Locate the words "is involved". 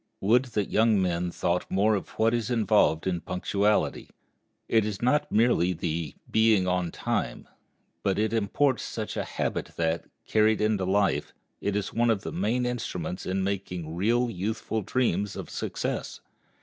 2.33-3.05